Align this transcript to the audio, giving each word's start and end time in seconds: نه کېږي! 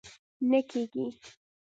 نه 0.49 0.59
کېږي! 0.69 1.05